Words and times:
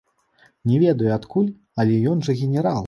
Не 0.71 0.79
ведаю 0.85 1.11
адкуль, 1.19 1.53
але 1.83 2.03
ён 2.15 2.29
жа 2.29 2.41
генерал! 2.43 2.79